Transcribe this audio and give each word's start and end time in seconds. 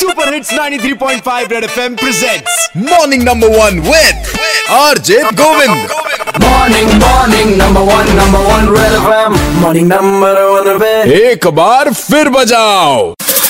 Super 0.00 0.32
hits 0.34 0.52
93.5 0.52 1.52
red 1.52 1.64
FM 1.64 1.94
presents 2.02 2.68
morning 2.90 3.22
number 3.28 3.48
one 3.58 3.80
with 3.90 4.36
RJ 4.80 5.22
Govind 5.42 5.94
Morning, 6.40 6.88
morning, 7.00 7.50
number 7.58 7.82
one, 7.88 8.08
number 8.16 8.40
one, 8.46 8.66
Red 8.76 8.94
FM. 9.00 9.36
Morning, 9.60 9.86
number 9.92 10.32
one, 10.48 10.68
Red. 10.82 11.12
एक 11.20 11.46
बार 11.60 11.92
फिर 12.00 12.28
बजाओ 12.36 12.98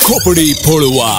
खोपड़ी 0.06 0.52
फोड़ुआ 0.64 1.14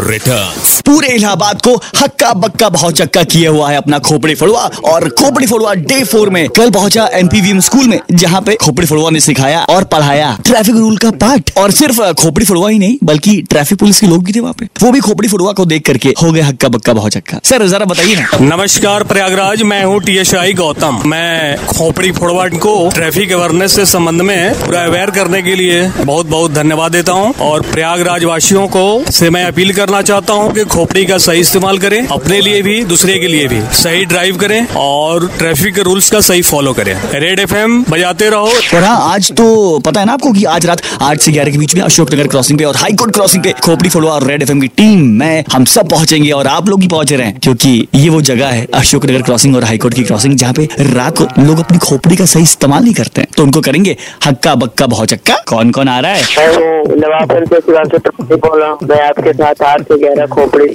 returns 0.00 0.80
पूरे 0.86 1.08
इलाहाबाद 1.08 1.60
को 1.62 1.74
हक्का 1.96 2.32
बक्का 2.34 2.68
भौचक्का 2.70 3.22
किए 3.24 3.46
हुआ 3.46 3.70
है 3.70 3.76
अपना 3.76 3.98
खोपड़ी 3.98 4.34
फड़ुआ 4.34 4.60
और 4.90 5.08
खोपड़ी 5.10 5.46
फड़ुआ 5.46 5.72
डे 5.74 6.02
फोर 6.04 6.30
में 6.30 6.48
कल 6.48 6.70
पहुँचा 6.70 7.06
एनपीवीएम 7.14 7.60
स्कूल 7.60 7.88
में 7.88 7.98
जहाँ 8.12 8.40
पे 8.42 8.54
खोपड़ी 8.64 8.86
फड़ुआ 8.86 9.10
ने 9.10 9.20
सिखाया 9.20 9.62
और 9.70 9.84
पढ़ाया। 9.84 10.36
ट्रैफ़िक 10.46 10.76
रूल 10.76 10.96
का 10.96 11.10
पाठ 11.22 11.50
और 11.58 11.70
सिर्फ़ 11.70 12.00
खोपड़ी 12.22 12.46
फड़ुआ 12.46 12.68
ही 12.70 12.78
नहीं 12.78 12.96
बल्कि 13.04 13.40
ट्रैफ़िक 13.50 13.78
पुलिस 13.78 14.00
के 14.00 14.06
लोग 14.06 14.24
भी 14.24 14.32
थे 14.32 14.40
वहाँ 14.40 14.54
पे। 14.58 14.68
वो 14.82 14.92
भी 14.92 15.00
खोपड़ी 15.00 15.28
फड़ुआ 15.28 15.52
को 15.52 15.64
देख 15.64 15.84
करके 15.86 16.14
हो 16.22 16.30
गए 16.32 16.40
हक्का 16.40 16.68
बक्का 16.68 16.92
भौचक्का 16.92 17.40
सर 17.44 17.66
जरा 17.66 17.84
बताइए 17.84 18.14
ना। 18.14 18.56
नमस्कार 18.56 19.04
प्रयागराज 19.04 19.62
मैं 19.62 19.82
हूँ 19.84 20.00
टी 20.02 20.16
एस 20.18 20.34
आई 20.34 20.52
गौतम। 20.52 21.02
मैं 21.06 21.66
खोपड़ी 21.66 22.12
फोड़वा 22.12 22.48
को 22.58 22.76
ट्रैफ़िक 22.94 23.32
अवेयरनेस 23.32 23.76
से 23.76 23.86
संबंध 23.86 24.22
में 24.22 24.54
पूरा 24.64 24.84
अवेयर 24.84 25.10
करने 25.10 25.42
के 25.42 25.54
लिए 25.54 25.82
बहुत 25.98 26.26
बहुत 26.26 26.52
धन्यवाद 26.52 26.92
देता 26.92 27.12
हूँ 27.12 27.34
और 27.42 27.62
प्रयागराज 27.70 28.24
वासियों 28.24 28.66
को 28.68 28.86
से 29.10 29.30
मैं 29.30 29.44
अपील 29.44 29.72
करना 29.88 30.00
चाहता 30.02 30.32
हूँ 30.32 30.52
कि 30.54 30.64
खोपड़ी 30.64 31.04
का 31.06 31.16
सही 31.18 31.40
इस्तेमाल 31.40 31.78
करें 31.78 32.06
अपने 32.06 32.40
लिए 32.40 32.60
भी 32.62 32.72
दूसरे 32.84 33.18
के 33.18 33.26
लिए 33.26 33.46
भी। 33.48 33.60
सही 33.74 34.04
ड्राइव 34.06 34.36
करें 34.36 34.66
और 34.76 35.26
ट्रैफ़िक 35.38 35.74
के 35.74 35.82
रूल्स 35.82 36.10
का 36.10 36.20
सही 36.20 36.42
फॉलो 36.42 36.72
करें। 36.72 36.92
रेड 37.14 37.38
एफएम 37.40 37.82
बजाते 37.90 38.28
रहो। 38.30 38.50
और 38.74 38.84
हाँ 38.84 38.96
आज 39.12 39.30
तो 39.32 39.46
पता 39.86 40.00
है 40.00 40.06
ना 40.06 40.12
आपको 40.12 40.32
कि 40.32 40.44
आज 40.46 40.66
रात 40.66 40.82
आठ 41.02 41.20
से 41.20 41.32
ग्यारह 41.32 41.50
के 41.50 41.58
बीच 41.58 41.74
में 41.74 41.82
अशोक 41.82 42.12
नगर 42.14 42.26
क्रॉसिंग 42.26 42.58
पे 42.58 42.64
और 42.64 42.76
हाई 42.76 42.92
कोर्ट 42.94 43.14
क्रॉसिंग 43.14 43.42
पे 43.44 43.52
खोपड़ी 43.64 43.88
फड़ुआ 43.88 44.10
और 44.10 44.26
रेड 44.26 44.42
एफएम 44.42 44.60
की 44.60 44.68
टीम 44.76 45.06
मैं 45.20 45.44
हम 45.52 45.64
सब 45.76 45.88
पहुँचेंगे 45.90 46.30
और 46.30 46.46
आप 46.46 46.68
लोग 46.68 46.80
भी 46.80 46.88
पहुँच 46.88 47.12
रहे 47.12 47.26
हैं 47.26 47.38
क्योंकि 47.38 47.72
ये 47.94 48.08
वो 48.08 48.20
जगह 48.22 48.48
है 48.48 48.66
अशोक 48.74 49.06
नगर 49.06 49.22
क्रॉसिंग 49.22 49.56
और 49.56 49.64
हाई 49.64 49.78
कोर्ट 49.78 49.94
की 49.94 50.04
क्रॉसिंग 50.04 50.36
जहाँ 50.36 50.52
पे 50.52 50.68
रात 50.92 51.18
को 51.18 51.28
लोग 51.42 51.58
अपनी 51.58 51.78
खोपड़ी 51.78 52.16
का 52.16 52.24
सही 52.26 52.42
इस्तेमाल 52.42 52.84
नहीं 52.84 52.94
करते 52.94 53.20
हैं। 53.20 53.28
तो 53.36 53.42
उनको 53.42 53.60
करेंगे 53.70 53.96
हक्का 54.26 54.54
बक्का 54.56 54.86
भौचक्का 54.88 55.42
कौन 55.48 55.70
कौन 55.70 55.88
आ 55.88 55.98
रहा 56.00 56.12
है? 56.12 56.22
मैं 56.38 56.96
नवाबगंज 56.98 57.48
से 57.48 57.60
शिवांशु 57.60 58.36
बोल 58.36 58.60
रहा 58.60 58.70
हूँ। 58.70 58.88
मैं 58.88 59.00
आपके 59.02 59.32
साथ 59.32 59.54
खोपड़ी 59.78 60.66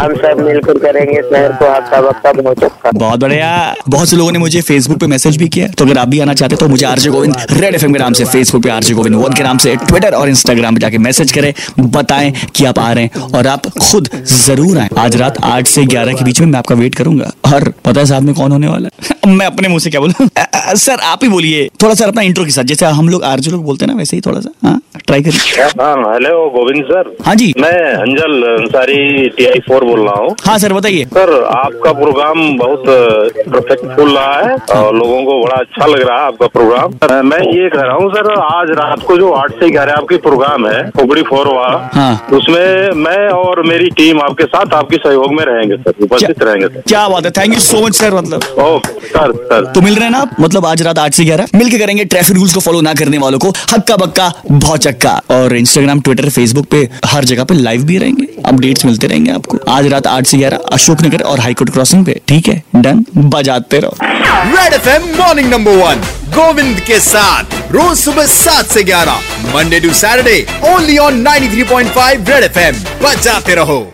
हम 0.00 0.14
सब 0.16 0.40
मिलकर 0.40 0.78
करेंगे 0.78 1.20
शहर 1.22 1.52
को 1.52 1.72
हक्का 1.74 2.00
बक्का 2.00 2.32
पहुँचा 2.32 2.90
बहुत 2.94 3.20
बढ़िया। 3.20 3.74
बहुत 3.88 4.08
से 4.08 4.16
लोगों 4.16 4.32
ने 4.32 4.38
मुझे 4.38 4.60
फेसबुक 4.62 4.98
पे 5.00 5.06
मैसेज 5.06 5.36
भी 5.36 5.48
किया। 5.48 5.68
तो 5.68 5.84
अगर 5.84 5.98
आप 5.98 6.08
भी 6.08 6.20
आना 6.20 6.34
चाहते 6.34 6.56
तो 6.56 6.68
मुझे 6.68 6.86
आरजे 6.86 7.10
गोविंद 7.10 7.36
रेड 7.52 7.74
एफएम 7.74 7.92
के 7.92 7.98
नाम 7.98 8.12
से 8.12 8.24
फेसबुक 8.24 8.62
पे 8.62 8.70
आरजे 8.70 8.94
गोविंद 8.94 9.16
वन 9.16 9.32
के 9.32 9.42
नाम 9.42 9.58
से 9.58 9.74
ट्विटर 9.76 10.14
और 10.14 10.28
इंस्टाग्राम 10.28 10.74
पे 10.74 10.80
जाके 10.80 10.98
मैसेज 10.98 11.32
करें, 11.32 11.52
बताएँ 11.80 12.32
कि 12.56 12.64
आप 12.64 12.78
आ 12.78 12.92
रहे 12.92 13.04
हैं 13.04 13.30
और 13.30 13.46
आप 13.46 13.66
खुद 13.80 14.08
ज़रूर 14.26 14.78
आए। 14.78 14.88
आज 14.98 15.16
रात 15.16 15.38
आठ 15.44 15.66
से 15.66 15.84
ग्यारह 15.86 16.12
के 16.12 16.24
बीच 16.24 16.40
में 16.40 16.46
मैं 16.46 16.58
आपका 16.58 16.74
वेट 16.74 16.94
करूँगा। 16.94 17.32
और 17.54 17.68
पता 17.84 18.00
है 18.00 18.06
साथ 18.06 18.20
में 18.20 18.34
कौन 18.34 18.52
होने 18.52 18.68
वाला 18.68 18.88
है? 18.88 19.32
मैं 19.36 19.46
अपने 19.46 19.68
मुँह 19.68 19.80
से 19.80 19.90
क्या 19.90 20.00
बोलूँ? 20.00 20.28
सर 20.64 21.00
आप 21.04 21.22
ही 21.22 21.28
बोलिए। 21.28 21.68
थोड़ा 21.82 21.94
सा 21.94 22.06
अपना 22.06 22.22
इंट्रो 22.22 22.44
के 22.44 22.50
साथ 22.50 22.64
जैसे 22.64 22.86
हम 22.98 23.08
लोग 23.08 23.24
आरजे 23.24 23.50
लोग 23.50 23.64
बोलते 23.64 23.84
हैं 23.84 23.92
ना 23.92 23.98
वैसे 23.98 24.16
ही 24.16 24.20
थोड़ा 24.26 24.40
सा 24.40 24.50
हाँ 24.64 24.80
ट्राई 25.06 25.22
करिए। 25.22 25.64
हाँ 25.80 26.12
हेलो 26.12 26.48
गोविंद 26.50 26.84
सर 26.84 27.14
हाँ 27.26 27.34
जी। 27.34 27.52
मैं 27.60 27.72
Anjal 27.94 28.42
Ansari 28.48 29.28
T 29.36 29.46
I 29.46 29.60
four 29.68 29.84
बोल 29.84 30.00
रहा 30.00 30.14
हूँ। 30.20 30.34
हाँ 30.46 30.56
सर 30.58 30.72
बताइए। 30.72 31.04
सर 31.14 31.32
आपका 31.46 31.92
प्रोग्राम 31.92 32.56
बहुत 32.58 32.84
परफेक्टफुल 32.86 34.14
रहा 34.16 34.38
है 34.38 34.56
और 34.76 34.94
लोगों 34.96 35.22
को 35.24 35.40
बड़ा 35.42 35.56
अच्छा 35.56 35.86
लग 35.86 36.02
रहा 36.02 36.18
है 36.18 36.26
आपका 36.26 36.46
प्रोग्राम 36.56 37.26
मैं 37.26 37.40
ये 37.40 37.68
कह 37.70 37.80
रहा 37.80 37.96
हूँ 37.96 38.10
सर 38.14 38.32
आज 38.34 38.70
रात 38.78 39.02
को 39.06 39.16
जो 39.18 39.32
आठ 39.32 39.52
से 39.60 39.70
ग्यारह 39.70 39.92
आपकी 39.94 40.16
प्रोग्राम 40.28 40.66
है 40.68 40.82
खोपड़ी 40.90 41.22
फोर 41.30 41.48
वाला 41.54 41.90
हाँ। 41.94 42.14
उसमें 42.38 43.02
मैं 43.02 43.28
और 43.30 43.62
मेरी 43.68 43.90
टीम 43.98 44.20
आपके 44.22 44.44
साथ 44.46 44.74
आपके 44.74 44.96
सहयोग 44.98 45.34
में 45.34 45.44
रहेंगे 45.44 45.76
सर 45.78 46.02
उपस्थित 46.04 46.42
रहेंगे 46.42 46.66
सर 46.68 46.82
क्या 46.88 47.06
बात 47.08 47.24
है 47.24 47.30
thank 47.38 47.54
you 47.54 47.60
so 47.60 47.84
much 47.86 47.94
sir 47.96 48.14
मतलब। 48.14 48.42
ओके 48.60 49.00
सर 49.08 49.32
सर 49.44 49.72
तो 49.74 49.80
मिल 49.80 49.94
रहे 49.94 50.04
हैं 50.04 50.10
ना 50.10 50.18
आप? 50.18 50.40
मतलब 50.54 50.66
आज 50.66 50.82
रात 50.82 50.98
आठ 50.98 51.14
से 51.14 51.24
ग्यारह। 51.24 51.46
मिलकर 51.54 51.78
करेंगे 51.78 52.04
ट्रैफ़िक 52.04 52.36
रूल्स 52.36 52.52
को 52.54 52.60
फॉलो 52.60 52.80
ना 52.80 52.92
करने 52.94 53.18
वालों 53.18 53.38
को। 53.38 53.48
हक्का 53.72 53.96
बक्का 53.96 54.32
भौचक्का 54.50 55.12
और 55.30 55.56
इंस्टाग्राम 55.56 56.00
ट्विटर 56.00 56.28
फेसबुक 56.28 56.66
पे 56.66 56.88
हर 57.04 57.24
जगह 57.24 57.44
पे 57.44 57.54
लाइव 57.54 57.82
भी 57.84 57.98
रहेंगे। 57.98 58.26
अपडेट्स 58.44 58.84
मिलते 58.84 59.06
रहेंगे 59.06 59.30
आपको। 59.30 59.58
आज 59.68 59.86
रात 59.86 60.06
आठ 60.06 60.26
से 60.26 60.38
ग्यारह, 60.38 60.58
अशोकनगर 60.72 61.22
और 61.22 61.40
हाईकोर्ट 61.40 61.72
क्रॉसिंग 61.72 62.04
पे। 62.06 62.20
ठीक 62.28 62.48
है? 62.48 62.62
डन 62.76 63.04
बजाते 63.16 63.80
रहो। 63.80 63.96
Red 64.02 64.72
FM 64.72 65.08
morning 65.18 65.50
number 65.50 65.76
one 65.76 66.04
Govind 66.36 66.80
के 66.80 67.00
साथ। 67.00 67.72
रोज 67.72 67.96
सुबह 67.98 68.26
सात 68.26 68.66
से 68.66 68.84
ग्यारह 68.84 69.18
Monday 69.54 69.80
to 69.80 69.92
Saturday 69.94 70.46
only 70.64 70.98
on 70.98 71.22
93.5 71.22 72.30
Red 72.30 72.44
FM 72.44 72.82
बजाते 73.02 73.54
रहो। 73.54 73.93